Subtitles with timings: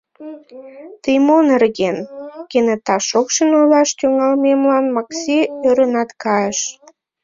[1.03, 1.97] Тый мо нерген?—
[2.51, 6.59] кенета шокшын ойлаш тӱҥалмемлан Макси ӧрынат кайыш.